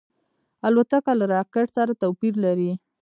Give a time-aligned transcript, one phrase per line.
[0.67, 2.71] الوتکه له راکټ سره توپیر لري.